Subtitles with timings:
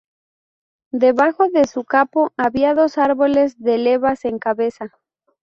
[0.91, 4.97] Debajo de su capó había dos árboles de levas en cabeza.